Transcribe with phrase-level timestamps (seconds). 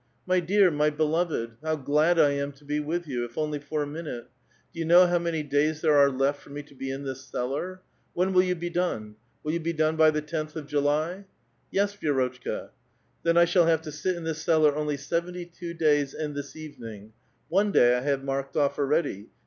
[0.11, 1.49] *' My dear, my beloved!
[1.51, 4.31] ^ how glad I am to be with you, i^ only for a minute!
[4.73, 7.03] Do you know how many days there B ve left for me to be in
[7.03, 7.81] this cellar?
[8.15, 9.17] When will you be done?
[9.45, 11.25] 'W^ill you he done by the tenth of July?"
[11.59, 12.71] '* Yes, Vi^rotchka.""
[13.25, 16.55] Xhen I shall have to sit in this cellar only seventy two ^^ys and this
[16.55, 17.13] evening.
[17.49, 19.27] One day I have marked off already.